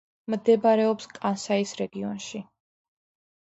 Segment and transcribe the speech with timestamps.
[0.33, 2.43] მდებარეობს კანსაის რეგიონში.